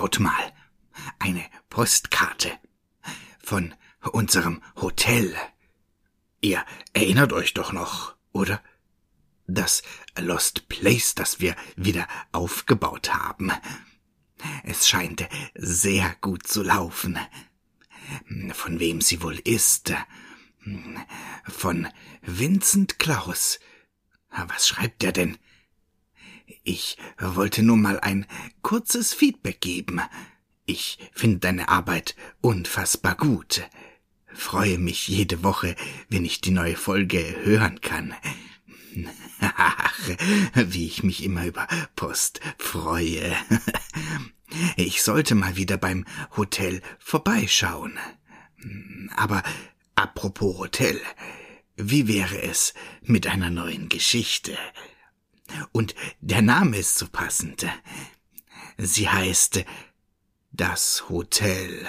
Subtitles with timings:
[0.00, 0.52] Schaut mal.
[1.18, 2.58] Eine Postkarte.
[3.44, 3.74] Von
[4.12, 5.36] unserem Hotel.
[6.40, 6.64] Ihr
[6.94, 8.62] erinnert euch doch noch, oder?
[9.46, 9.82] Das
[10.18, 13.52] Lost Place, das wir wieder aufgebaut haben.
[14.64, 17.18] Es scheint sehr gut zu laufen.
[18.54, 19.92] Von wem sie wohl ist?
[21.46, 21.88] Von
[22.22, 23.60] Vincent Klaus.
[24.30, 25.36] Was schreibt er denn?
[26.62, 28.26] Ich wollte nur mal ein
[28.62, 30.00] kurzes Feedback geben.
[30.66, 33.62] Ich finde deine Arbeit unfassbar gut.
[34.32, 35.74] Freue mich jede Woche,
[36.08, 38.14] wenn ich die neue Folge hören kann.
[39.40, 40.08] Ach,
[40.54, 41.66] wie ich mich immer über
[41.96, 43.36] Post freue.
[44.76, 46.04] Ich sollte mal wieder beim
[46.36, 47.98] Hotel vorbeischauen.
[49.16, 49.42] Aber
[49.94, 51.00] apropos Hotel,
[51.76, 54.56] wie wäre es mit einer neuen Geschichte?
[55.72, 57.66] Und der Name ist so passend.
[58.78, 59.64] Sie heißt
[60.52, 61.86] Das Hotel.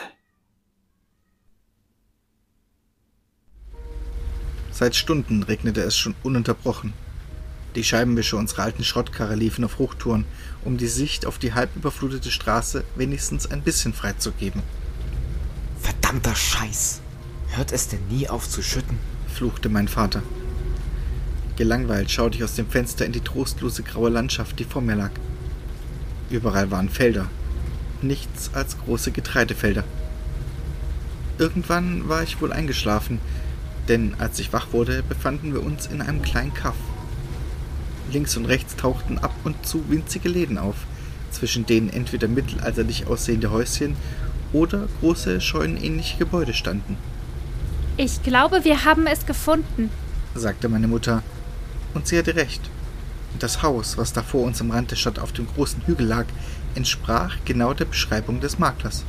[4.72, 6.94] Seit Stunden regnete es schon ununterbrochen.
[7.76, 10.26] Die Scheibenwischer unserer alten Schrottkarre liefen auf Hochtouren,
[10.66, 14.62] um die Sicht auf die halb überflutete Straße wenigstens ein bisschen freizugeben.
[15.80, 17.02] Verdammter Scheiß!
[17.50, 18.98] Hört es denn nie auf zu schütten?
[19.28, 20.24] fluchte mein Vater.
[21.62, 25.12] Gelangweilt schaute ich aus dem Fenster in die trostlose graue Landschaft, die vor mir lag.
[26.32, 27.28] Überall waren Felder.
[28.02, 29.84] Nichts als große Getreidefelder.
[31.38, 33.20] Irgendwann war ich wohl eingeschlafen,
[33.88, 36.74] denn als ich wach wurde, befanden wir uns in einem kleinen Kaff.
[38.12, 40.78] Links und rechts tauchten ab und zu winzige Läden auf,
[41.30, 43.96] zwischen denen entweder mittelalterlich aussehende Häuschen
[44.52, 46.98] oder große scheunenähnliche Gebäude standen.
[47.98, 49.92] Ich glaube, wir haben es gefunden,
[50.34, 51.22] sagte meine Mutter,
[51.94, 52.62] und sie hatte recht.
[53.40, 56.26] Das Haus, was da vor uns am Rand der Stadt auf dem großen Hügel lag,
[56.76, 59.04] entsprach genau der Beschreibung des Maklers.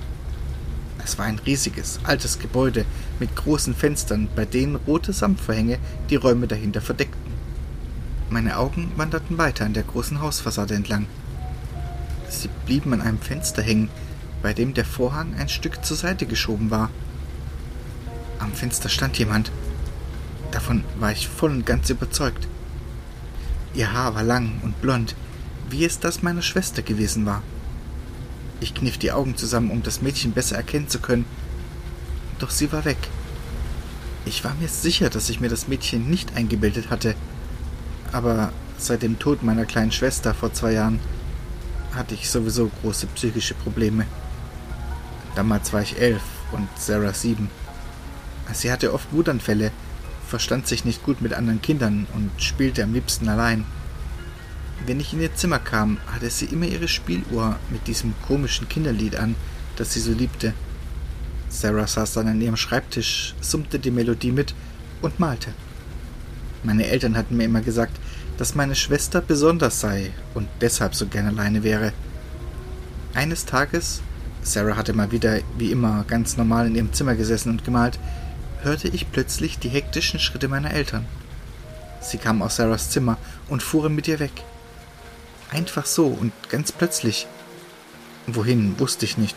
[1.04, 2.84] Es war ein riesiges, altes Gebäude
[3.18, 5.78] mit großen Fenstern, bei denen rote Samtvorhänge
[6.10, 7.32] die Räume dahinter verdeckten.
[8.30, 11.06] Meine Augen wanderten weiter an der großen Hausfassade entlang.
[12.28, 13.90] Sie blieben an einem Fenster hängen,
[14.42, 16.90] bei dem der Vorhang ein Stück zur Seite geschoben war.
[18.38, 19.52] Am Fenster stand jemand.
[20.50, 22.48] Davon war ich voll und ganz überzeugt.
[23.74, 25.14] Ihr Haar war lang und blond,
[25.70, 27.42] wie es das meiner Schwester gewesen war.
[28.60, 31.24] Ich kniff die Augen zusammen, um das Mädchen besser erkennen zu können.
[32.38, 32.98] Doch sie war weg.
[34.24, 37.14] Ich war mir sicher, dass ich mir das Mädchen nicht eingebildet hatte.
[38.12, 41.00] Aber seit dem Tod meiner kleinen Schwester vor zwei Jahren
[41.94, 44.06] hatte ich sowieso große psychische Probleme.
[45.34, 46.22] Damals war ich elf
[46.52, 47.50] und Sarah sieben.
[48.52, 49.72] Sie hatte oft Wutanfälle,
[50.32, 53.66] verstand sich nicht gut mit anderen Kindern und spielte am liebsten allein.
[54.86, 59.16] Wenn ich in ihr Zimmer kam, hatte sie immer ihre Spieluhr mit diesem komischen Kinderlied
[59.16, 59.34] an,
[59.76, 60.54] das sie so liebte.
[61.50, 64.54] Sarah saß dann an ihrem Schreibtisch, summte die Melodie mit
[65.02, 65.50] und malte.
[66.62, 68.00] Meine Eltern hatten mir immer gesagt,
[68.38, 71.92] dass meine Schwester besonders sei und deshalb so gerne alleine wäre.
[73.12, 74.00] Eines Tages,
[74.40, 77.98] Sarah hatte mal wieder wie immer ganz normal in ihrem Zimmer gesessen und gemalt,
[78.62, 81.06] hörte ich plötzlich die hektischen Schritte meiner Eltern.
[82.00, 83.16] Sie kamen aus Sarahs Zimmer
[83.48, 84.32] und fuhren mit ihr weg.
[85.50, 87.26] Einfach so und ganz plötzlich.
[88.26, 89.36] Wohin, wusste ich nicht.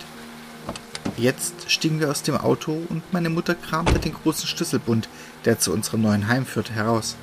[1.17, 5.07] Jetzt stiegen wir aus dem Auto und meine Mutter kramte den großen Schlüsselbund,
[5.45, 7.15] der zu unserem neuen Heim führte, heraus.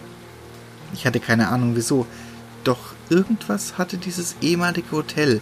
[0.94, 2.06] Ich hatte keine Ahnung wieso,
[2.64, 2.78] doch
[3.10, 5.40] irgendwas hatte dieses ehemalige Hotel,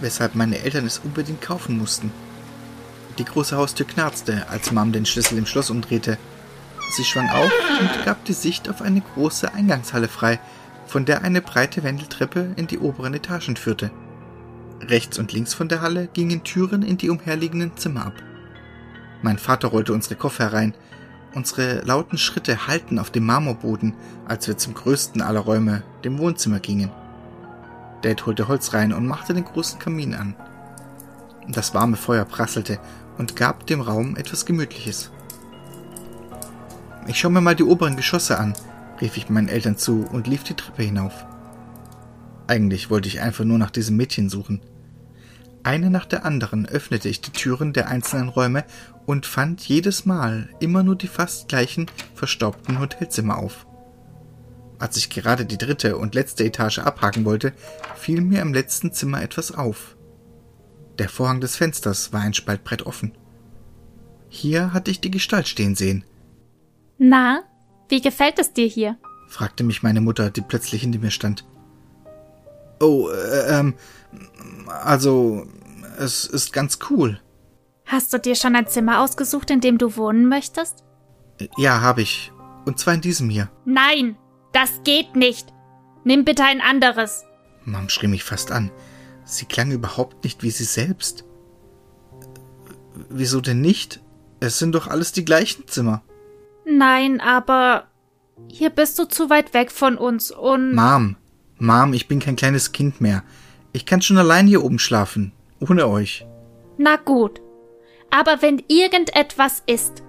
[0.00, 2.12] weshalb meine Eltern es unbedingt kaufen mussten.
[3.18, 6.18] Die große Haustür knarzte, als Mom den Schlüssel im Schloss umdrehte.
[6.96, 7.50] Sie schwang auf
[7.80, 10.38] und gab die Sicht auf eine große Eingangshalle frei,
[10.86, 13.90] von der eine breite Wendeltreppe in die oberen Etagen führte.
[14.80, 18.14] Rechts und links von der Halle gingen Türen in die umherliegenden Zimmer ab.
[19.22, 20.74] Mein Vater rollte unsere Koffer herein.
[21.34, 23.94] Unsere lauten Schritte hallten auf dem Marmorboden,
[24.26, 26.90] als wir zum größten aller Räume, dem Wohnzimmer, gingen.
[28.02, 30.36] Dad holte Holz rein und machte den großen Kamin an.
[31.48, 32.78] Das warme Feuer prasselte
[33.16, 35.10] und gab dem Raum etwas Gemütliches.
[37.06, 38.52] Ich schau mir mal die oberen Geschosse an,
[39.00, 41.26] rief ich meinen Eltern zu und lief die Treppe hinauf.
[42.46, 44.60] Eigentlich wollte ich einfach nur nach diesem Mädchen suchen.
[45.62, 48.64] Eine nach der anderen öffnete ich die Türen der einzelnen Räume
[49.06, 53.66] und fand jedes Mal immer nur die fast gleichen verstaubten Hotelzimmer auf.
[54.78, 57.52] Als ich gerade die dritte und letzte Etage abhaken wollte,
[57.96, 59.97] fiel mir im letzten Zimmer etwas auf.
[60.98, 63.12] Der Vorhang des Fensters war ein Spaltbrett offen.
[64.28, 66.04] Hier hatte ich die Gestalt stehen sehen.
[66.98, 67.42] Na,
[67.88, 68.98] wie gefällt es dir hier?
[69.28, 71.44] fragte mich meine Mutter, die plötzlich hinter mir stand.
[72.80, 73.74] Oh, äh, ähm,
[74.66, 75.46] also,
[75.98, 77.20] es ist ganz cool.
[77.86, 80.84] Hast du dir schon ein Zimmer ausgesucht, in dem du wohnen möchtest?
[81.56, 82.32] Ja, habe ich.
[82.66, 83.50] Und zwar in diesem hier.
[83.64, 84.16] Nein,
[84.52, 85.52] das geht nicht.
[86.04, 87.24] Nimm bitte ein anderes.
[87.64, 88.70] Mom schrie mich fast an.
[89.28, 91.24] Sie klang überhaupt nicht wie sie selbst.
[93.10, 94.00] Wieso denn nicht?
[94.40, 96.02] Es sind doch alles die gleichen Zimmer.
[96.64, 97.88] Nein, aber
[98.50, 100.74] hier bist du zu weit weg von uns und.
[100.74, 101.16] Mom,
[101.58, 103.22] Mom, ich bin kein kleines Kind mehr.
[103.72, 105.32] Ich kann schon allein hier oben schlafen.
[105.60, 106.26] Ohne euch.
[106.78, 107.42] Na gut.
[108.10, 110.02] Aber wenn irgendetwas ist,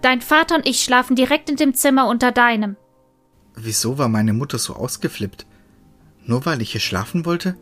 [0.00, 2.76] dein Vater und ich schlafen direkt in dem Zimmer unter deinem.
[3.54, 5.44] Wieso war meine Mutter so ausgeflippt?
[6.24, 7.58] Nur weil ich hier schlafen wollte?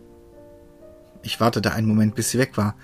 [1.22, 2.74] Ich wartete einen Moment, bis sie weg war.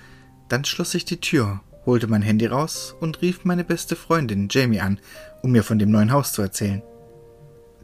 [0.49, 4.79] Dann schloss ich die Tür, holte mein Handy raus und rief meine beste Freundin Jamie
[4.79, 4.99] an,
[5.41, 6.83] um mir von dem neuen Haus zu erzählen.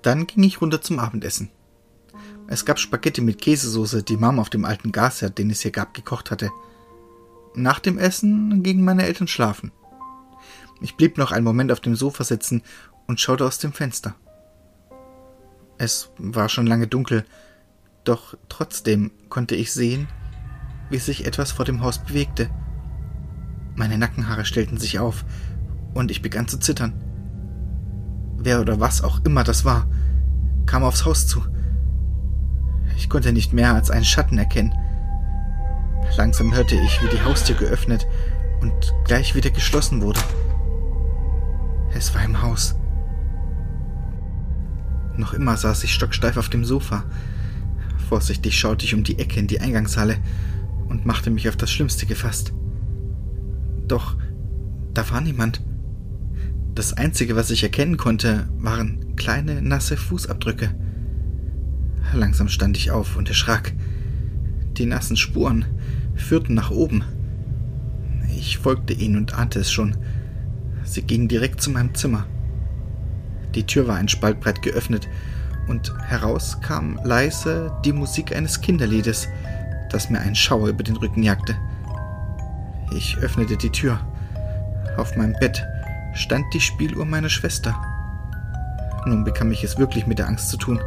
[0.01, 1.49] Dann ging ich runter zum Abendessen.
[2.47, 5.93] Es gab Spaghetti mit Käsesoße, die Mom auf dem alten Gasherd, den es hier gab,
[5.93, 6.51] gekocht hatte.
[7.55, 9.71] Nach dem Essen gingen meine Eltern schlafen.
[10.81, 12.61] Ich blieb noch einen Moment auf dem Sofa sitzen
[13.07, 14.15] und schaute aus dem Fenster.
[15.77, 17.25] Es war schon lange dunkel,
[18.03, 20.07] doch trotzdem konnte ich sehen,
[20.93, 22.49] wie sich etwas vor dem Haus bewegte.
[23.75, 25.25] Meine Nackenhaare stellten sich auf
[25.95, 26.93] und ich begann zu zittern.
[28.37, 29.87] Wer oder was auch immer das war,
[30.67, 31.41] kam aufs Haus zu.
[32.95, 34.75] Ich konnte nicht mehr als einen Schatten erkennen.
[36.15, 38.05] Langsam hörte ich, wie die Haustür geöffnet
[38.61, 40.19] und gleich wieder geschlossen wurde.
[41.95, 42.75] Es war im Haus.
[45.17, 47.03] Noch immer saß ich stocksteif auf dem Sofa.
[48.09, 50.17] Vorsichtig schaute ich um die Ecke in die Eingangshalle
[50.93, 52.53] und machte mich auf das Schlimmste gefasst.
[53.87, 54.15] Doch
[54.93, 55.61] da war niemand.
[56.75, 60.69] Das Einzige, was ich erkennen konnte, waren kleine, nasse Fußabdrücke.
[62.13, 63.73] Langsam stand ich auf und erschrak.
[64.77, 65.65] Die nassen Spuren
[66.13, 67.03] führten nach oben.
[68.37, 69.97] Ich folgte ihnen und ahnte es schon.
[70.83, 72.27] Sie gingen direkt zu meinem Zimmer.
[73.55, 75.09] Die Tür war ein Spalt breit geöffnet
[75.67, 79.27] und heraus kam leise die Musik eines Kinderliedes,
[79.93, 81.55] das mir einen Schauer über den Rücken jagte.
[82.91, 83.99] Ich öffnete die Tür.
[84.97, 85.65] Auf meinem Bett
[86.13, 87.75] stand die Spieluhr meiner Schwester.
[89.05, 90.81] Nun bekam ich es wirklich mit der Angst zu tun.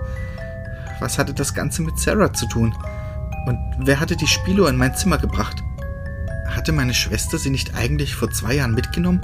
[1.01, 2.75] Was hatte das Ganze mit Sarah zu tun?
[3.47, 5.63] Und wer hatte die Spieluhr in mein Zimmer gebracht?
[6.49, 9.21] Hatte meine Schwester sie nicht eigentlich vor zwei Jahren mitgenommen,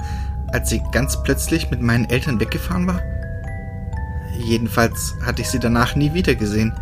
[0.51, 3.01] als sie ganz plötzlich mit meinen Eltern weggefahren war?
[4.37, 6.73] Jedenfalls hatte ich sie danach nie wieder gesehen.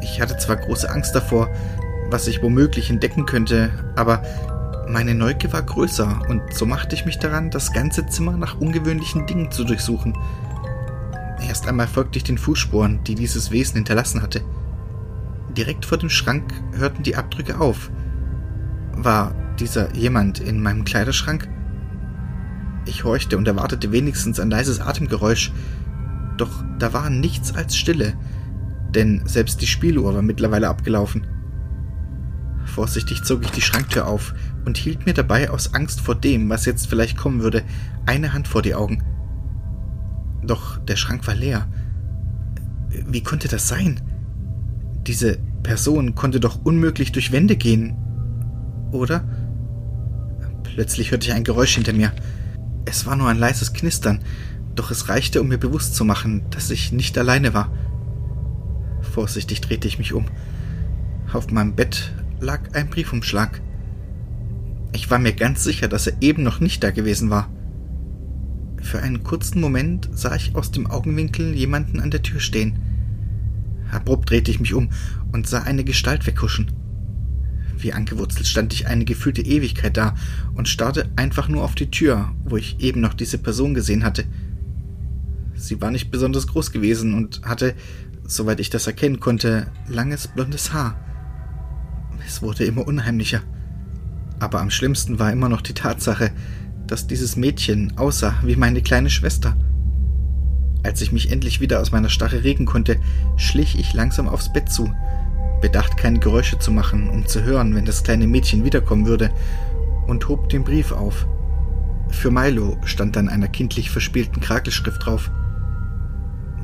[0.00, 1.48] Ich hatte zwar große Angst davor,
[2.10, 4.22] was ich womöglich entdecken könnte, aber
[4.88, 9.26] meine Neugier war größer und so machte ich mich daran, das ganze Zimmer nach ungewöhnlichen
[9.26, 10.16] Dingen zu durchsuchen.
[11.46, 14.42] Erst einmal folgte ich den Fußspuren, die dieses Wesen hinterlassen hatte.
[15.56, 17.90] Direkt vor dem Schrank hörten die Abdrücke auf.
[18.92, 21.48] War dieser jemand in meinem Kleiderschrank?
[22.86, 25.52] Ich horchte und erwartete wenigstens ein leises Atemgeräusch,
[26.38, 28.14] doch da war nichts als Stille,
[28.94, 31.26] denn selbst die Spieluhr war mittlerweile abgelaufen.
[32.64, 36.66] Vorsichtig zog ich die Schranktür auf und hielt mir dabei aus Angst vor dem, was
[36.66, 37.62] jetzt vielleicht kommen würde,
[38.06, 39.02] eine Hand vor die Augen.
[40.42, 41.66] Doch der Schrank war leer.
[43.06, 44.00] Wie konnte das sein?
[45.06, 47.96] Diese Person konnte doch unmöglich durch Wände gehen.
[48.92, 49.24] Oder?
[50.62, 52.12] Plötzlich hörte ich ein Geräusch hinter mir.
[52.84, 54.20] Es war nur ein leises Knistern,
[54.74, 57.70] doch es reichte, um mir bewusst zu machen, dass ich nicht alleine war.
[59.18, 60.26] Vorsichtig drehte ich mich um.
[61.32, 63.60] Auf meinem Bett lag ein Briefumschlag.
[64.92, 67.50] Ich war mir ganz sicher, dass er eben noch nicht da gewesen war.
[68.80, 72.78] Für einen kurzen Moment sah ich aus dem Augenwinkel jemanden an der Tür stehen.
[73.90, 74.90] Abrupt drehte ich mich um
[75.32, 76.70] und sah eine Gestalt weghuschen.
[77.76, 80.14] Wie angewurzelt stand ich eine gefühlte Ewigkeit da
[80.54, 84.26] und starrte einfach nur auf die Tür, wo ich eben noch diese Person gesehen hatte.
[85.56, 87.74] Sie war nicht besonders groß gewesen und hatte,
[88.28, 90.94] soweit ich das erkennen konnte, langes blondes Haar.
[92.24, 93.40] Es wurde immer unheimlicher.
[94.38, 96.30] Aber am schlimmsten war immer noch die Tatsache,
[96.86, 99.56] dass dieses Mädchen aussah wie meine kleine Schwester.
[100.84, 102.98] Als ich mich endlich wieder aus meiner Starre regen konnte,
[103.36, 104.92] schlich ich langsam aufs Bett zu,
[105.60, 109.30] bedacht keine Geräusche zu machen, um zu hören, wenn das kleine Mädchen wiederkommen würde,
[110.06, 111.26] und hob den Brief auf.
[112.10, 115.30] Für Milo stand an einer kindlich verspielten Krakelschrift drauf.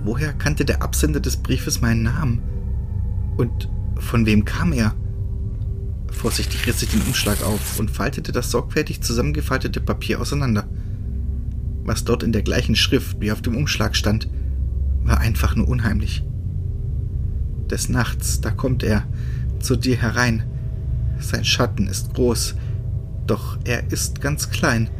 [0.04, 2.42] Woher kannte der Absender des Briefes meinen Namen?
[3.38, 4.94] Und von wem kam er?
[6.12, 10.68] Vorsichtig riss ich den Umschlag auf und faltete das sorgfältig zusammengefaltete Papier auseinander.
[11.84, 14.28] Was dort in der gleichen Schrift wie auf dem Umschlag stand,
[15.02, 16.22] war einfach nur unheimlich.
[17.70, 19.06] Des Nachts, da kommt er
[19.58, 20.44] zu dir herein.
[21.18, 22.54] Sein Schatten ist groß,
[23.26, 24.90] doch er ist ganz klein.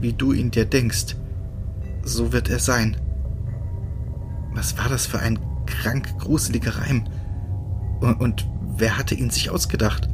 [0.00, 1.16] Wie du ihn dir denkst,
[2.02, 2.96] so wird er sein.
[4.58, 7.04] Was war das für ein krank gruseliger Reim?
[8.00, 10.08] Und, und wer hatte ihn sich ausgedacht?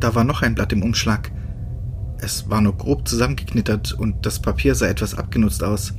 [0.00, 1.30] Da war noch ein Blatt im Umschlag.
[2.16, 5.92] Es war nur grob zusammengeknittert und das Papier sah etwas abgenutzt aus.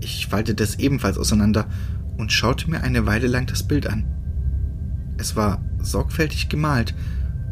[0.00, 1.66] Ich faltete es ebenfalls auseinander
[2.16, 4.06] und schaute mir eine Weile lang das Bild an.
[5.18, 6.94] Es war sorgfältig gemalt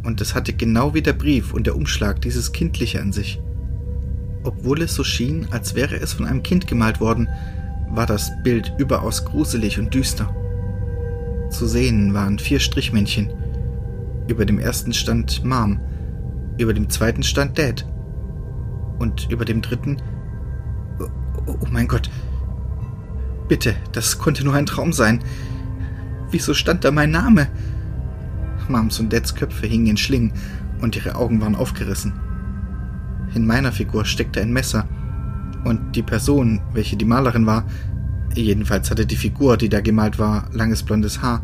[0.04, 3.38] und es hatte genau wie der Brief und der Umschlag dieses Kindliche an sich.
[4.42, 7.28] Obwohl es so schien, als wäre es von einem Kind gemalt worden,
[7.96, 10.34] war das Bild überaus gruselig und düster.
[11.50, 13.32] Zu sehen waren vier Strichmännchen.
[14.28, 15.80] Über dem ersten stand Mom,
[16.58, 17.86] über dem zweiten stand Dad
[18.98, 19.98] und über dem dritten...
[21.46, 22.08] Oh, oh mein Gott,
[23.48, 25.20] Bitte, das konnte nur ein Traum sein.
[26.30, 27.48] Wieso stand da mein Name?
[28.68, 30.32] Mams und Dads Köpfe hingen in Schlingen
[30.80, 32.14] und ihre Augen waren aufgerissen.
[33.34, 34.88] In meiner Figur steckte ein Messer
[35.64, 37.64] und die Person, welche die Malerin war,
[38.34, 41.42] jedenfalls hatte die Figur, die da gemalt war, langes blondes Haar,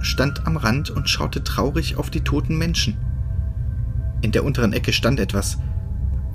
[0.00, 2.96] stand am Rand und schaute traurig auf die toten Menschen.
[4.22, 5.58] In der unteren Ecke stand etwas.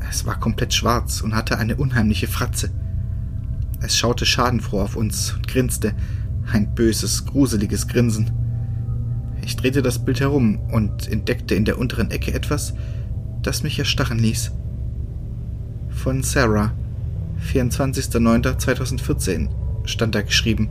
[0.10, 2.72] Es war komplett schwarz und hatte eine unheimliche Fratze.
[3.82, 5.94] Es schaute schadenfroh auf uns und grinste.
[6.52, 8.32] Ein böses, gruseliges Grinsen.
[9.44, 12.74] Ich drehte das Bild herum und entdeckte in der unteren Ecke etwas,
[13.42, 14.52] das mich erstarren ließ.
[15.90, 16.74] Von Sarah,
[17.42, 19.50] 24.09.2014,
[19.86, 20.70] stand da geschrieben.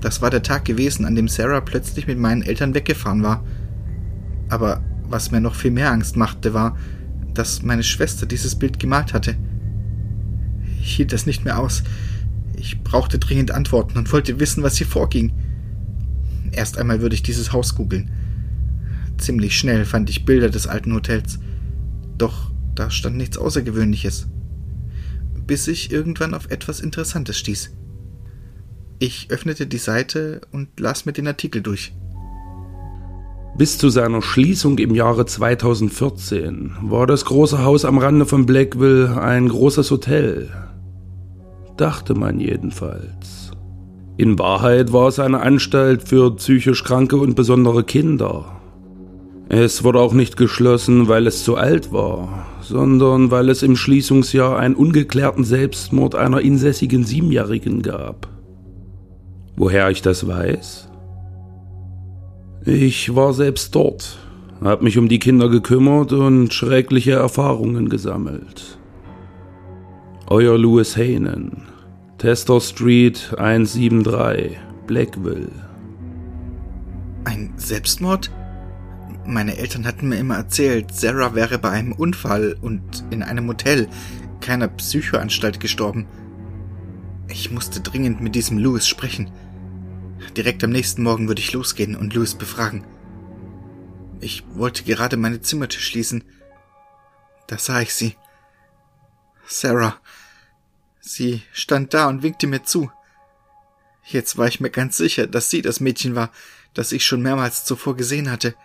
[0.00, 3.44] Das war der Tag gewesen, an dem Sarah plötzlich mit meinen Eltern weggefahren war.
[4.48, 6.76] Aber was mir noch viel mehr Angst machte, war,
[7.34, 9.36] dass meine Schwester dieses Bild gemalt hatte.
[10.80, 11.82] Ich hielt das nicht mehr aus.
[12.56, 15.32] Ich brauchte dringend Antworten und wollte wissen, was hier vorging.
[16.52, 18.10] Erst einmal würde ich dieses Haus googeln.
[19.18, 21.38] Ziemlich schnell fand ich Bilder des alten Hotels.
[22.16, 24.28] Doch da stand nichts Außergewöhnliches.
[25.50, 27.72] Bis ich irgendwann auf etwas Interessantes stieß.
[29.00, 31.92] Ich öffnete die Seite und las mir den Artikel durch.
[33.58, 39.20] Bis zu seiner Schließung im Jahre 2014 war das große Haus am Rande von Blackville
[39.20, 40.50] ein großes Hotel,
[41.76, 43.50] dachte man jedenfalls.
[44.18, 48.59] In Wahrheit war es eine Anstalt für psychisch kranke und besondere Kinder.
[49.52, 54.56] Es wurde auch nicht geschlossen, weil es zu alt war, sondern weil es im Schließungsjahr
[54.56, 58.28] einen ungeklärten Selbstmord einer insässigen Siebenjährigen gab.
[59.56, 60.88] Woher ich das weiß?
[62.64, 64.18] Ich war selbst dort,
[64.60, 68.78] hab mich um die Kinder gekümmert und schreckliche Erfahrungen gesammelt.
[70.28, 71.62] Euer Louis Hanen,
[72.18, 75.50] Tester Street 173, Blackville.
[77.24, 78.30] Ein Selbstmord?
[79.30, 83.88] Meine Eltern hatten mir immer erzählt, Sarah wäre bei einem Unfall und in einem Hotel,
[84.40, 86.08] keiner Psychoanstalt gestorben.
[87.28, 89.30] Ich musste dringend mit diesem Louis sprechen.
[90.36, 92.84] Direkt am nächsten Morgen würde ich losgehen und Louis befragen.
[94.20, 96.24] Ich wollte gerade meine Zimmertür schließen.
[97.46, 98.16] Da sah ich sie.
[99.46, 99.96] Sarah.
[101.00, 102.90] Sie stand da und winkte mir zu.
[104.04, 106.30] Jetzt war ich mir ganz sicher, dass sie das Mädchen war,
[106.74, 108.56] das ich schon mehrmals zuvor gesehen hatte.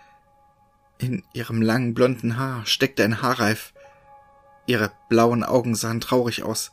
[0.98, 3.74] In ihrem langen blonden Haar steckte ein Haarreif.
[4.66, 6.72] Ihre blauen Augen sahen traurig aus.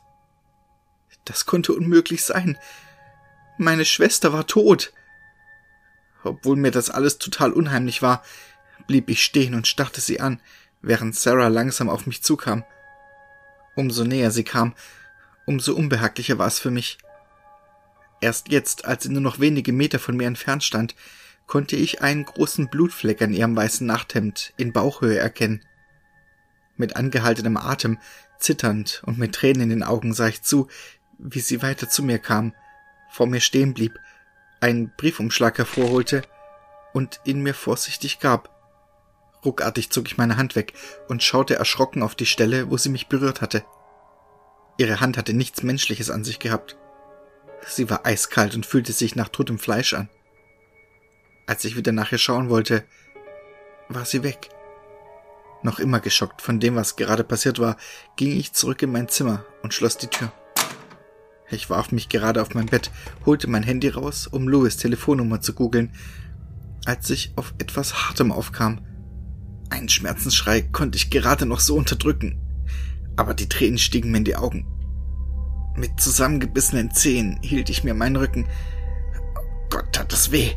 [1.24, 2.58] Das konnte unmöglich sein.
[3.58, 4.92] Meine Schwester war tot.
[6.22, 8.22] Obwohl mir das alles total unheimlich war,
[8.86, 10.40] blieb ich stehen und starrte sie an,
[10.80, 12.64] während Sarah langsam auf mich zukam.
[13.76, 14.74] Umso näher sie kam,
[15.46, 16.98] umso unbehaglicher war es für mich.
[18.20, 20.94] Erst jetzt, als sie nur noch wenige Meter von mir entfernt stand,
[21.46, 25.64] konnte ich einen großen Blutfleck an ihrem weißen Nachthemd in Bauchhöhe erkennen.
[26.76, 27.98] Mit angehaltenem Atem,
[28.38, 30.68] zitternd und mit Tränen in den Augen sah ich zu,
[31.18, 32.54] wie sie weiter zu mir kam,
[33.10, 33.98] vor mir stehen blieb,
[34.60, 36.22] einen Briefumschlag hervorholte
[36.92, 38.50] und ihn mir vorsichtig gab.
[39.44, 40.72] Ruckartig zog ich meine Hand weg
[41.08, 43.64] und schaute erschrocken auf die Stelle, wo sie mich berührt hatte.
[44.78, 46.76] Ihre Hand hatte nichts Menschliches an sich gehabt.
[47.66, 50.08] Sie war eiskalt und fühlte sich nach totem Fleisch an.
[51.46, 52.84] Als ich wieder nach ihr schauen wollte,
[53.88, 54.48] war sie weg.
[55.62, 57.76] Noch immer geschockt von dem, was gerade passiert war,
[58.16, 60.32] ging ich zurück in mein Zimmer und schloss die Tür.
[61.50, 62.90] Ich warf mich gerade auf mein Bett,
[63.26, 65.92] holte mein Handy raus, um Louis Telefonnummer zu googeln,
[66.84, 68.80] als ich auf etwas Hartem aufkam.
[69.70, 72.40] Einen Schmerzensschrei konnte ich gerade noch so unterdrücken,
[73.16, 74.66] aber die Tränen stiegen mir in die Augen.
[75.76, 78.46] Mit zusammengebissenen Zehen hielt ich mir meinen Rücken.
[79.70, 80.52] Gott, tat das weh.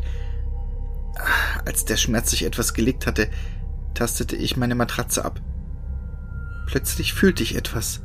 [1.65, 3.29] Als der Schmerz sich etwas gelegt hatte,
[3.93, 5.41] tastete ich meine Matratze ab.
[6.67, 8.01] Plötzlich fühlte ich etwas.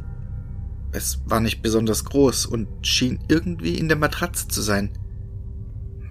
[0.93, 4.91] Es war nicht besonders groß und schien irgendwie in der Matratze zu sein.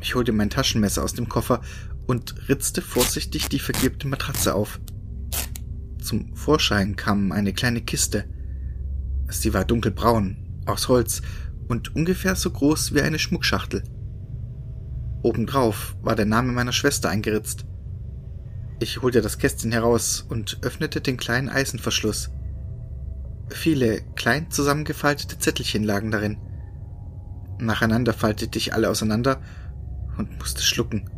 [0.01, 1.62] Ich holte mein Taschenmesser aus dem Koffer
[2.08, 4.79] und ritzte vorsichtig die vergilbte Matratze auf.
[6.01, 8.25] Zum Vorschein kam eine kleine Kiste.
[9.29, 11.22] Sie war dunkelbraun, aus Holz
[11.67, 13.84] und ungefähr so groß wie eine Schmuckschachtel.
[15.24, 17.66] Obendrauf war der Name meiner Schwester eingeritzt.
[18.80, 22.32] Ich holte das Kästchen heraus und öffnete den kleinen Eisenverschluss.
[23.50, 26.38] Viele klein zusammengefaltete Zettelchen lagen darin.
[27.60, 29.42] Nacheinander faltete ich alle auseinander
[30.18, 31.10] und musste schlucken.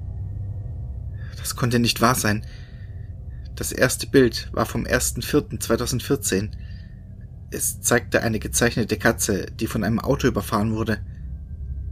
[1.38, 2.46] Das konnte nicht wahr sein.
[3.56, 6.52] Das erste Bild war vom 1.4.2014.
[7.52, 11.00] Es zeigte eine gezeichnete Katze, die von einem Auto überfahren wurde.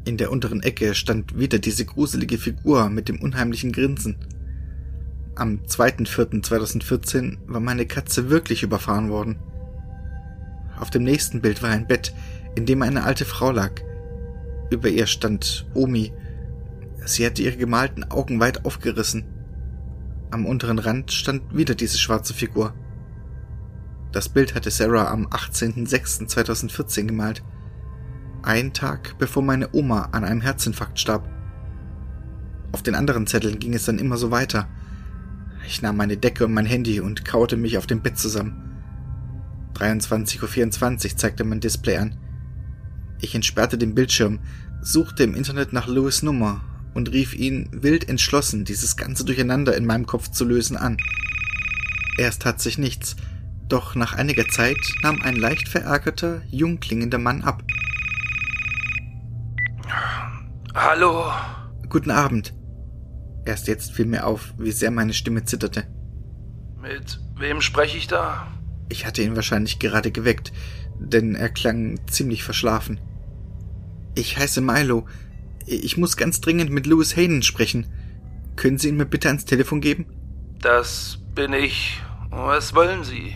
[0.04, 4.16] In der unteren Ecke stand wieder diese gruselige Figur mit dem unheimlichen Grinsen.
[5.36, 9.38] Am 2.4.2014 war meine Katze wirklich überfahren worden.
[10.80, 12.14] Auf dem nächsten Bild war ein Bett,
[12.56, 13.72] in dem eine alte Frau lag.
[14.72, 16.12] Über ihr stand Omi.
[17.06, 19.26] Sie hatte ihre gemalten Augen weit aufgerissen.
[20.32, 22.74] Am unteren Rand stand wieder diese schwarze Figur.
[24.12, 27.44] Das Bild hatte Sarah am 18.06.2014 gemalt.
[28.44, 31.30] Einen Tag bevor meine Oma an einem Herzinfarkt starb.
[32.72, 34.68] Auf den anderen Zetteln ging es dann immer so weiter.
[35.68, 38.72] Ich nahm meine Decke und mein Handy und kaute mich auf dem Bett zusammen.
[39.76, 42.18] 23.24 Uhr zeigte mein Display an.
[43.20, 44.40] Ich entsperrte den Bildschirm,
[44.82, 46.62] suchte im Internet nach Louis Nummer
[46.94, 50.98] und rief ihn wild entschlossen, dieses ganze Durcheinander in meinem Kopf zu lösen, an.
[52.18, 53.16] Erst tat sich nichts,
[53.70, 57.64] doch nach einiger Zeit nahm ein leicht verärgerter, jung klingender Mann ab.
[60.74, 61.30] Hallo.
[61.90, 62.54] Guten Abend.
[63.46, 65.86] Erst jetzt fiel mir auf, wie sehr meine Stimme zitterte.
[66.80, 68.48] Mit wem spreche ich da?
[68.88, 70.54] Ich hatte ihn wahrscheinlich gerade geweckt,
[70.98, 73.02] denn er klang ziemlich verschlafen.
[74.16, 75.08] Ich heiße Milo.
[75.66, 77.88] Ich muss ganz dringend mit Louis Hayden sprechen.
[78.56, 80.06] Können Sie ihn mir bitte ans Telefon geben?
[80.62, 82.02] Das bin ich.
[82.30, 83.36] Was wollen Sie?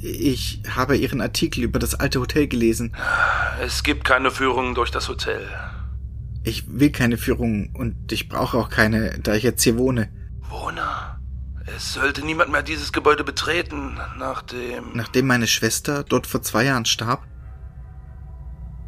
[0.00, 2.96] Ich habe Ihren Artikel über das alte Hotel gelesen.
[3.62, 5.46] Es gibt keine Führung durch das Hotel.
[6.44, 10.08] Ich will keine Führung und ich brauche auch keine, da ich jetzt hier wohne.
[10.48, 10.82] Wohne?
[11.76, 14.90] Es sollte niemand mehr dieses Gebäude betreten, nachdem.
[14.94, 17.24] Nachdem meine Schwester dort vor zwei Jahren starb?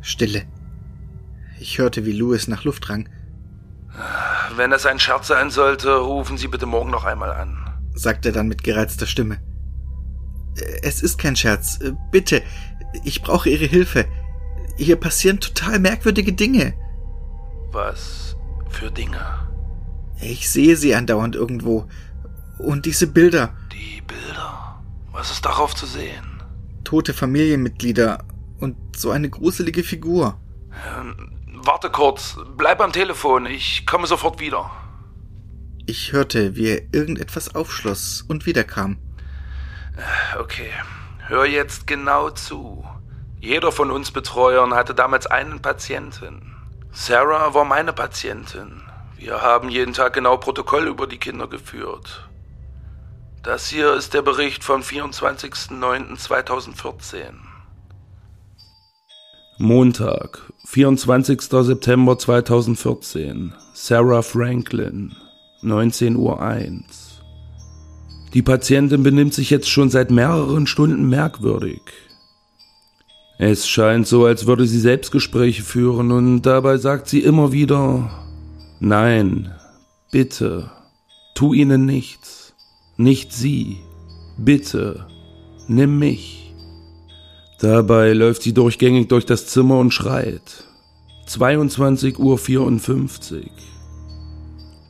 [0.00, 0.42] Stille.
[1.60, 3.08] Ich hörte, wie Louis nach Luft rang.
[4.56, 7.56] Wenn es ein Scherz sein sollte, rufen Sie bitte morgen noch einmal an,
[7.94, 9.38] sagte er dann mit gereizter Stimme.
[10.82, 11.78] Es ist kein Scherz.
[12.10, 12.42] Bitte,
[13.04, 14.06] ich brauche Ihre Hilfe.
[14.76, 16.74] Hier passieren total merkwürdige Dinge.
[17.74, 18.36] Was
[18.70, 19.48] für Dinge?
[20.20, 21.88] Ich sehe sie andauernd irgendwo.
[22.58, 23.52] Und diese Bilder.
[23.72, 24.80] Die Bilder?
[25.10, 26.40] Was ist darauf zu sehen?
[26.84, 28.22] Tote Familienmitglieder
[28.60, 30.38] und so eine gruselige Figur.
[30.96, 31.32] Ähm,
[31.64, 34.70] warte kurz, bleib am Telefon, ich komme sofort wieder.
[35.84, 38.98] Ich hörte, wie er irgendetwas aufschloss und wiederkam.
[39.96, 40.70] Äh, okay,
[41.26, 42.84] hör jetzt genau zu.
[43.40, 46.53] Jeder von uns Betreuern hatte damals einen Patienten.
[46.96, 48.80] Sarah war meine Patientin.
[49.18, 52.28] Wir haben jeden Tag genau Protokoll über die Kinder geführt.
[53.42, 57.16] Das hier ist der Bericht vom 24.09.2014.
[59.58, 61.42] Montag, 24.
[61.42, 63.52] September 2014.
[63.72, 65.16] Sarah Franklin,
[65.62, 66.38] 19.01 Uhr.
[68.34, 71.80] Die Patientin benimmt sich jetzt schon seit mehreren Stunden merkwürdig.
[73.38, 78.10] Es scheint so, als würde sie Selbstgespräche führen und dabei sagt sie immer wieder
[78.80, 79.52] Nein,
[80.12, 80.70] bitte,
[81.34, 82.54] tu ihnen nichts.
[82.96, 83.78] Nicht sie.
[84.38, 85.06] Bitte.
[85.66, 86.54] Nimm mich.
[87.60, 90.64] Dabei läuft sie durchgängig durch das Zimmer und schreit.
[91.28, 93.42] 22.54 Uhr.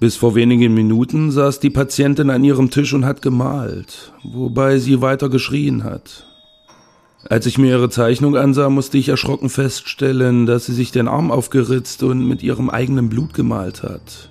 [0.00, 5.00] Bis vor wenigen Minuten saß die Patientin an ihrem Tisch und hat gemalt, wobei sie
[5.00, 6.26] weiter geschrien hat.
[7.28, 11.30] Als ich mir ihre Zeichnung ansah, musste ich erschrocken feststellen, dass sie sich den Arm
[11.30, 14.30] aufgeritzt und mit ihrem eigenen Blut gemalt hat.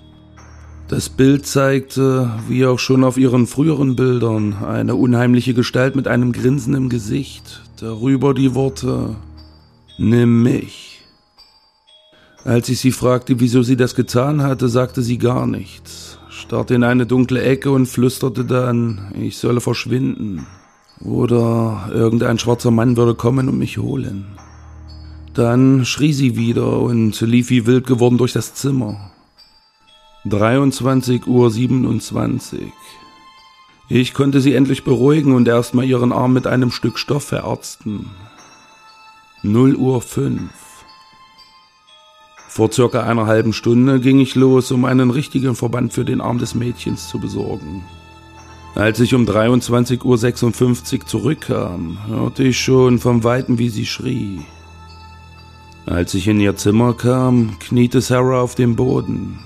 [0.90, 6.34] Das Bild zeigte, wie auch schon auf ihren früheren Bildern, eine unheimliche Gestalt mit einem
[6.34, 9.16] Grinsen im Gesicht, darüber die Worte
[9.98, 11.02] Nimm mich.
[12.44, 16.84] Als ich sie fragte, wieso sie das getan hatte, sagte sie gar nichts, starrte in
[16.84, 20.46] eine dunkle Ecke und flüsterte dann, ich solle verschwinden.
[21.04, 24.26] Oder irgendein schwarzer Mann würde kommen und mich holen.
[25.34, 29.12] Dann schrie sie wieder und lief wie wild geworden durch das Zimmer.
[30.26, 32.72] 23 Uhr 27.
[33.90, 38.10] Ich konnte sie endlich beruhigen und erstmal ihren Arm mit einem Stück Stoff verarzten.
[39.42, 40.50] 0 Uhr 5.
[42.48, 46.38] Vor circa einer halben Stunde ging ich los, um einen richtigen Verband für den Arm
[46.38, 47.84] des Mädchens zu besorgen.
[48.76, 54.42] Als ich um 23.56 Uhr zurückkam, hörte ich schon vom Weiten, wie sie schrie.
[55.86, 59.40] Als ich in ihr Zimmer kam, kniete Sarah auf dem Boden.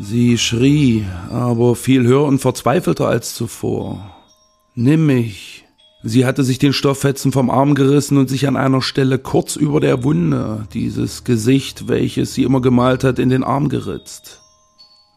[0.00, 4.16] Sie schrie, aber viel höher und verzweifelter als zuvor.
[4.74, 5.64] Nimm mich.
[6.02, 9.80] Sie hatte sich den Stofffetzen vom Arm gerissen und sich an einer Stelle kurz über
[9.80, 14.43] der Wunde, dieses Gesicht, welches sie immer gemalt hat, in den Arm geritzt.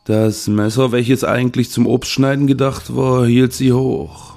[0.08, 4.36] Das Messer, welches eigentlich zum Obstschneiden gedacht war, hielt sie hoch.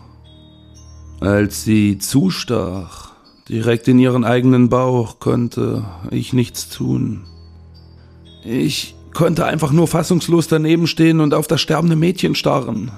[1.20, 3.12] Als sie zustach,
[3.48, 7.24] direkt in ihren eigenen Bauch, konnte ich nichts tun.
[8.44, 12.90] Ich konnte einfach nur fassungslos daneben stehen und auf das sterbende Mädchen starren.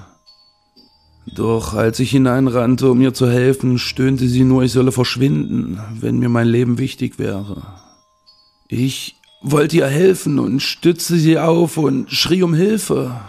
[1.26, 6.18] Doch als ich hineinrannte, um ihr zu helfen, stöhnte sie nur, ich solle verschwinden, wenn
[6.18, 7.60] mir mein Leben wichtig wäre.
[8.66, 13.20] Ich wollte ihr helfen und stützte sie auf und schrie um Hilfe.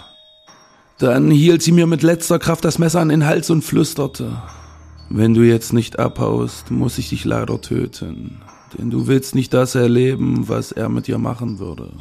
[0.99, 4.41] Dann hielt sie mir mit letzter Kraft das Messer an den Hals und flüsterte.
[5.09, 8.41] Wenn du jetzt nicht abhaust, muss ich dich leider töten,
[8.77, 11.91] denn du willst nicht das erleben, was er mit dir machen würde.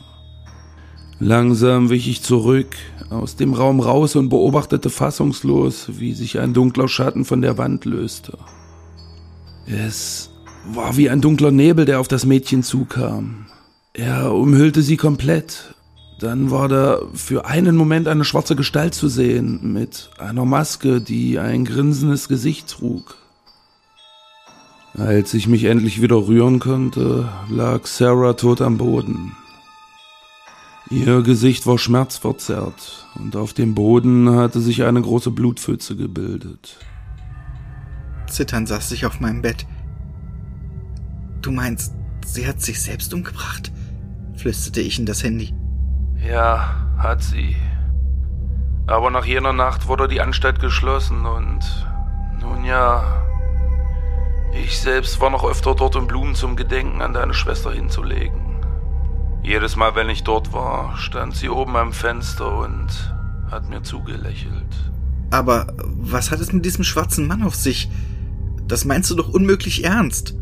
[1.18, 2.76] Langsam wich ich zurück,
[3.10, 7.84] aus dem Raum raus und beobachtete fassungslos, wie sich ein dunkler Schatten von der Wand
[7.84, 8.38] löste.
[9.66, 10.30] Es
[10.66, 13.46] war wie ein dunkler Nebel, der auf das Mädchen zukam.
[13.94, 15.74] Er umhüllte sie komplett.
[16.18, 21.38] Dann war da für einen Moment eine schwarze Gestalt zu sehen, mit einer Maske, die
[21.38, 23.16] ein grinsendes Gesicht trug.
[24.94, 29.36] Als ich mich endlich wieder rühren konnte, lag Sarah tot am Boden.
[30.90, 36.78] Ihr Gesicht war schmerzverzerrt und auf dem Boden hatte sich eine große Blutpfütze gebildet.
[38.28, 39.66] Zittern saß ich auf meinem Bett.
[41.40, 41.94] Du meinst,
[42.26, 43.72] sie hat sich selbst umgebracht?
[44.42, 45.54] Flüsterte ich in das Handy.
[46.16, 47.54] Ja, hat sie.
[48.88, 51.60] Aber nach jener Nacht wurde die Anstalt geschlossen und
[52.40, 53.24] nun ja,
[54.52, 58.40] ich selbst war noch öfter dort, um Blumen zum Gedenken an deine Schwester hinzulegen.
[59.44, 63.14] Jedes Mal, wenn ich dort war, stand sie oben am Fenster und
[63.48, 64.92] hat mir zugelächelt.
[65.30, 67.88] Aber was hat es mit diesem schwarzen Mann auf sich?
[68.66, 70.34] Das meinst du doch unmöglich ernst.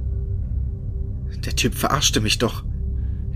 [1.45, 2.65] Der Typ verarschte mich doch.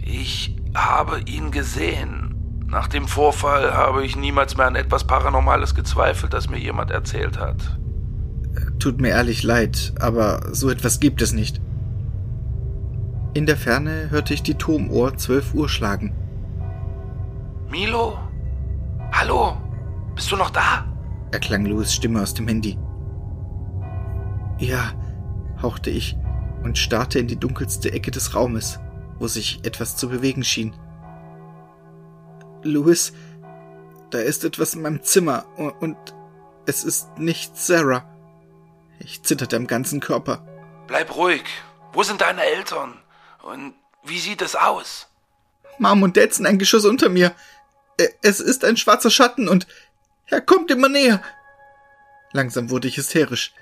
[0.06, 2.64] Ich habe ihn gesehen.
[2.66, 7.38] Nach dem Vorfall habe ich niemals mehr an etwas Paranormales gezweifelt, das mir jemand erzählt
[7.38, 7.78] hat.
[8.78, 11.60] Tut mir ehrlich leid, aber so etwas gibt es nicht.
[13.32, 16.14] In der Ferne hörte ich die Turmuhr zwölf Uhr schlagen.
[17.70, 18.18] Milo?
[19.10, 19.56] Hallo?
[20.14, 20.84] Bist du noch da?
[21.32, 22.78] erklang Louis Stimme aus dem Handy.
[24.58, 24.92] Ja,
[25.60, 26.16] hauchte ich
[26.62, 28.78] und starrte in die dunkelste Ecke des Raumes
[29.18, 30.74] wo sich etwas zu bewegen schien.
[32.62, 33.12] Louis,
[34.10, 35.46] da ist etwas in meinem Zimmer
[35.80, 35.96] und
[36.66, 38.08] es ist nicht Sarah.
[38.98, 40.46] Ich zitterte am ganzen Körper.
[40.86, 41.44] Bleib ruhig.
[41.92, 42.98] Wo sind deine Eltern?
[43.42, 43.74] Und
[44.04, 45.08] wie sieht es aus?
[45.78, 47.34] Mom und Dad sind ein Geschoss unter mir.
[48.22, 49.66] Es ist ein schwarzer Schatten und
[50.26, 51.22] er kommt immer näher.
[52.32, 53.52] Langsam wurde ich hysterisch.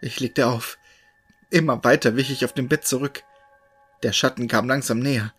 [0.00, 0.78] Ich legte auf.
[1.50, 3.24] Immer weiter wich ich auf dem Bett zurück.
[4.02, 5.32] Der Schatten kam langsam näher.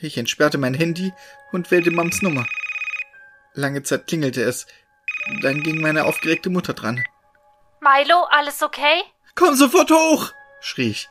[0.00, 1.12] Ich entsperrte mein Handy
[1.52, 2.46] und wählte Mams Nummer.
[3.54, 4.66] Lange Zeit klingelte es.
[5.42, 7.04] Dann ging meine aufgeregte Mutter dran.
[7.80, 9.02] Milo, alles okay?
[9.34, 10.32] Komm sofort hoch!
[10.60, 11.08] schrie ich.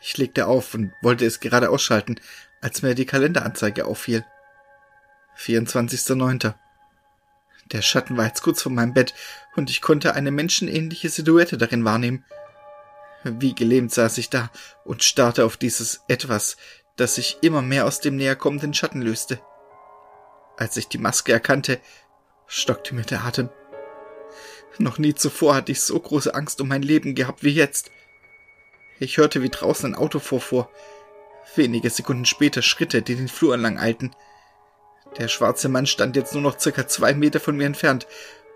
[0.00, 2.20] Ich legte auf und wollte es gerade ausschalten,
[2.60, 4.24] als mir die Kalenderanzeige auffiel.
[5.38, 6.54] 24.09.
[7.72, 9.14] Der Schatten war jetzt kurz vor meinem Bett
[9.56, 12.24] und ich konnte eine menschenähnliche Silhouette darin wahrnehmen.
[13.24, 14.50] Wie gelähmt saß ich da
[14.84, 16.56] und starrte auf dieses Etwas,
[16.96, 19.40] das sich immer mehr aus dem näher kommenden Schatten löste.
[20.56, 21.80] Als ich die Maske erkannte,
[22.46, 23.48] stockte mir der Atem.
[24.78, 27.90] Noch nie zuvor hatte ich so große Angst um mein Leben gehabt wie jetzt.
[29.00, 30.70] Ich hörte, wie draußen ein Auto vorfuhr.
[31.56, 34.14] Wenige Sekunden später Schritte, die den Flur entlang eilten.
[35.16, 38.06] Der schwarze Mann stand jetzt nur noch circa zwei Meter von mir entfernt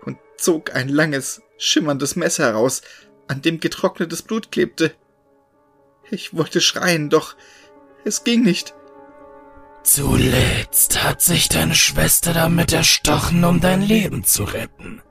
[0.05, 2.81] und zog ein langes, schimmerndes Messer heraus,
[3.27, 4.93] an dem getrocknetes Blut klebte.
[6.09, 7.35] Ich wollte schreien, doch
[8.05, 8.73] es ging nicht.
[9.83, 15.01] Zuletzt hat sich deine Schwester damit erstochen, um dein Leben zu retten.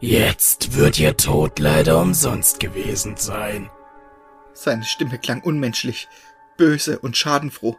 [0.00, 3.70] Jetzt wird ihr Tod leider umsonst gewesen sein.
[4.52, 6.08] Seine Stimme klang unmenschlich,
[6.56, 7.76] böse und schadenfroh.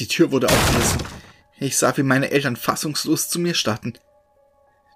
[0.00, 1.02] Die Tür wurde aufgerissen.
[1.58, 3.98] Ich sah, wie meine Eltern fassungslos zu mir starrten.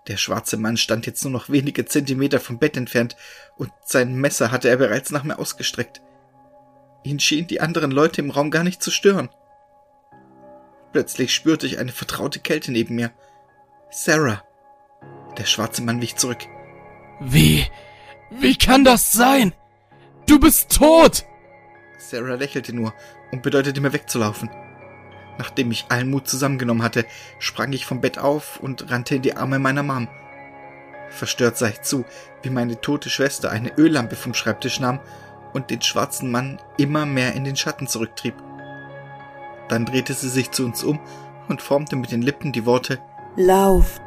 [0.06, 3.16] Der schwarze Mann stand jetzt nur noch wenige Zentimeter vom Bett entfernt,
[3.56, 6.02] und sein Messer hatte er bereits nach mir ausgestreckt.
[7.04, 9.30] Ihn schienen die anderen Leute im Raum gar nicht zu stören.
[10.92, 13.12] Plötzlich spürte ich eine vertraute Kälte neben mir.
[13.90, 14.42] Sarah.
[15.38, 16.46] Der schwarze Mann wich zurück.
[17.20, 17.66] Wie?
[18.30, 19.52] Wie kann das sein?
[20.26, 21.24] Du bist tot!
[21.98, 22.92] Sarah lächelte nur
[23.32, 24.50] und bedeutete mir wegzulaufen.
[25.38, 27.04] Nachdem ich allen Mut zusammengenommen hatte,
[27.38, 30.08] sprang ich vom Bett auf und rannte in die Arme meiner Mom.
[31.08, 32.04] Verstört sah ich zu,
[32.42, 35.00] wie meine tote Schwester eine Öllampe vom Schreibtisch nahm
[35.52, 38.34] und den schwarzen Mann immer mehr in den Schatten zurücktrieb.
[39.68, 41.00] Dann drehte sie sich zu uns um
[41.48, 43.00] und formte mit den Lippen die Worte
[43.36, 44.02] Lauft.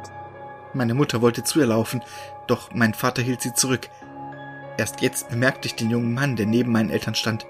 [0.72, 2.02] Meine Mutter wollte zu ihr laufen,
[2.46, 3.88] doch mein Vater hielt sie zurück.
[4.76, 7.46] Erst jetzt bemerkte ich den jungen Mann, der neben meinen Eltern stand.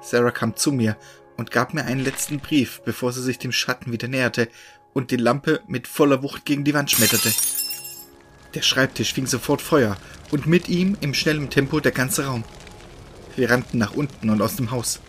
[0.00, 0.96] Sarah kam zu mir
[1.40, 4.50] und gab mir einen letzten Brief, bevor sie sich dem Schatten wieder näherte
[4.92, 7.32] und die Lampe mit voller Wucht gegen die Wand schmetterte.
[8.52, 9.96] Der Schreibtisch fing sofort Feuer
[10.30, 12.44] und mit ihm im schnellen Tempo der ganze Raum.
[13.36, 15.00] Wir rannten nach unten und aus dem Haus.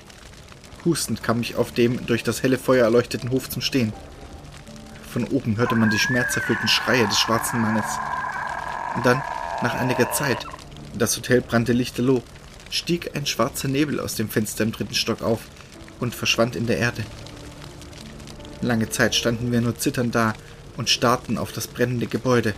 [0.86, 3.92] Hustend kam ich auf dem durch das helle Feuer erleuchteten Hof zum Stehen.
[5.12, 7.86] Von oben hörte man die schmerzerfüllten Schreie des schwarzen Mannes.
[8.96, 9.22] Und dann,
[9.62, 10.46] nach einiger Zeit,
[10.98, 12.24] das Hotel brannte lichterloh,
[12.70, 15.42] stieg ein schwarzer Nebel aus dem Fenster im dritten Stock auf
[16.02, 17.06] und verschwand in der Erde.
[18.62, 20.34] Lange Zeit standen wir nur zitternd da
[20.78, 22.54] und starrten auf das brennende Gebäude.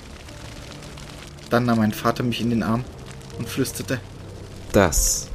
[1.50, 2.84] Dann nahm mein Vater mich in den Arm
[3.38, 4.00] und flüsterte
[4.72, 5.28] Das,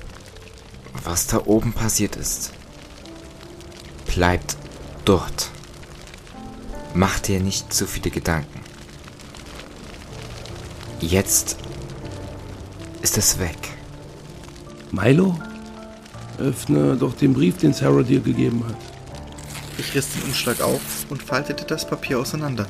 [1.04, 2.52] was da oben passiert ist,
[4.06, 4.56] bleibt
[5.04, 5.50] dort.
[6.94, 8.60] Mach dir nicht zu viele Gedanken.
[11.00, 11.56] Jetzt
[13.02, 13.56] ist es weg.
[14.90, 15.38] Milo?
[16.38, 18.76] Öffne doch den Brief, den Sarah dir gegeben hat.
[19.78, 22.66] Ich riss den Umschlag auf und faltete das Papier auseinander.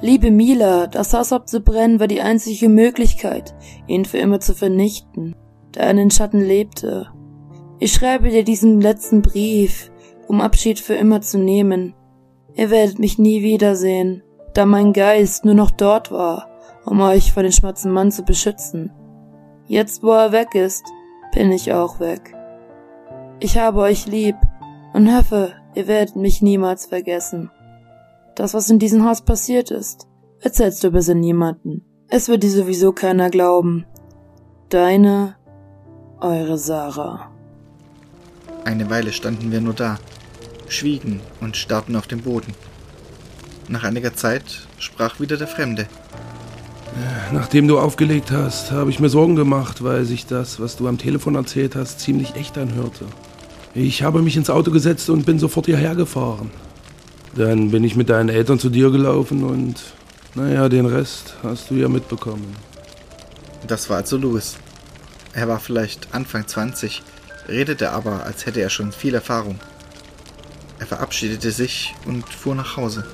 [0.00, 3.54] Liebe Mila, das Haus abzubrennen war die einzige Möglichkeit,
[3.86, 5.36] ihn für immer zu vernichten,
[5.70, 7.08] da er in den Schatten lebte.
[7.78, 9.92] Ich schreibe dir diesen letzten Brief,
[10.26, 11.94] um Abschied für immer zu nehmen.
[12.54, 16.48] Ihr werdet mich nie wiedersehen, da mein Geist nur noch dort war,
[16.84, 18.90] um euch vor dem schwarzen Mann zu beschützen.
[19.68, 20.84] Jetzt, wo er weg ist,
[21.32, 22.34] bin ich auch weg.
[23.40, 24.36] Ich habe euch lieb
[24.92, 27.50] und hoffe, ihr werdet mich niemals vergessen.
[28.36, 30.06] Das, was in diesem Haus passiert ist,
[30.40, 31.84] erzählst du besser niemanden.
[32.08, 33.86] Es wird dir sowieso keiner glauben.
[34.68, 35.36] Deine,
[36.20, 37.30] eure Sarah.
[38.64, 39.98] Eine Weile standen wir nur da,
[40.68, 42.54] schwiegen und starrten auf den Boden.
[43.68, 45.86] Nach einiger Zeit sprach wieder der Fremde.
[47.32, 50.98] Nachdem du aufgelegt hast, habe ich mir Sorgen gemacht, weil sich das, was du am
[50.98, 53.06] Telefon erzählt hast, ziemlich echt anhörte.
[53.74, 56.50] Ich habe mich ins Auto gesetzt und bin sofort hierher gefahren.
[57.34, 59.76] Dann bin ich mit deinen Eltern zu dir gelaufen und,
[60.34, 62.54] naja, den Rest hast du ja mitbekommen.
[63.66, 64.58] Das war also Louis.
[65.32, 67.02] Er war vielleicht Anfang 20,
[67.48, 69.58] redete aber, als hätte er schon viel Erfahrung.
[70.78, 73.06] Er verabschiedete sich und fuhr nach Hause.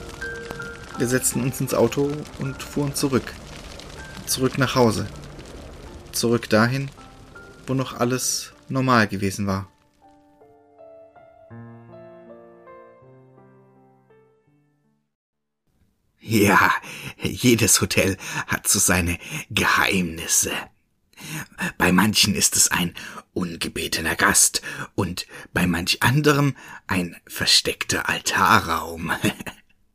[0.98, 2.10] Wir setzten uns ins Auto
[2.40, 3.32] und fuhren zurück.
[4.28, 5.08] Zurück nach Hause.
[6.12, 6.90] Zurück dahin,
[7.66, 9.72] wo noch alles normal gewesen war.
[16.20, 16.70] Ja,
[17.22, 20.52] jedes Hotel hat so seine Geheimnisse.
[21.78, 22.94] Bei manchen ist es ein
[23.32, 24.60] ungebetener Gast
[24.94, 26.54] und bei manch anderem
[26.86, 29.10] ein versteckter Altarraum.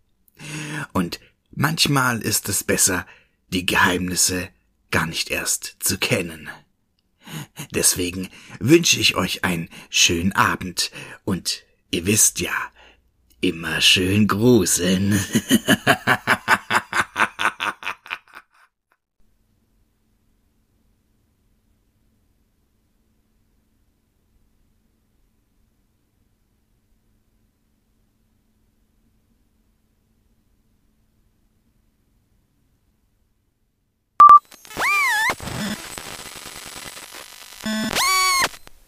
[0.92, 1.20] und
[1.52, 3.06] manchmal ist es besser,
[3.54, 4.50] die Geheimnisse
[4.92, 6.50] gar nicht erst zu kennen.
[7.74, 10.92] Deswegen wünsche ich euch einen schönen Abend
[11.24, 12.54] und ihr wisst ja,
[13.42, 15.20] immer schön gruseln.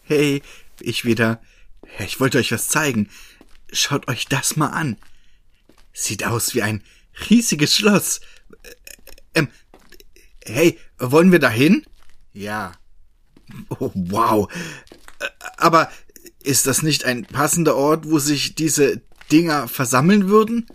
[0.08, 0.40] Hey,
[0.80, 1.40] ich wieder.
[1.98, 3.08] Ich wollte euch was zeigen.
[3.72, 4.96] Schaut euch das mal an.
[5.92, 6.84] Sieht aus wie ein
[7.28, 8.20] riesiges Schloss.
[9.34, 9.48] Ähm,
[10.44, 11.84] hey, wollen wir dahin?
[12.32, 12.72] Ja.
[13.80, 14.48] Oh, wow.
[15.56, 15.90] Aber
[16.40, 20.66] ist das nicht ein passender Ort, wo sich diese Dinger versammeln würden?